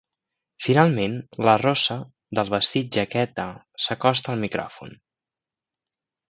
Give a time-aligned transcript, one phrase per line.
[0.67, 1.17] Finalment,
[1.47, 1.97] la rossa
[2.39, 3.47] del vestit jaqueta
[3.87, 4.99] s'acosta al micròfon.